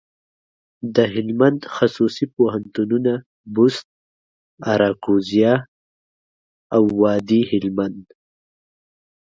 [0.95, 3.13] دهلمند خصوصي پوهنتونونه،
[3.53, 3.87] بُست،
[4.71, 5.53] اراکوزیا
[6.75, 8.05] او وادي هلمند.